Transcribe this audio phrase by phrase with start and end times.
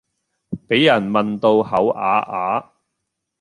[0.67, 2.65] 比人問到口啞啞